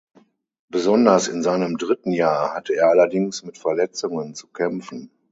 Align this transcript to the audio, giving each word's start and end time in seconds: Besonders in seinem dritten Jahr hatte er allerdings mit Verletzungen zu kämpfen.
Besonders 0.71 1.27
in 1.27 1.43
seinem 1.43 1.77
dritten 1.77 2.11
Jahr 2.11 2.55
hatte 2.55 2.73
er 2.73 2.89
allerdings 2.89 3.43
mit 3.43 3.59
Verletzungen 3.59 4.33
zu 4.33 4.47
kämpfen. 4.47 5.11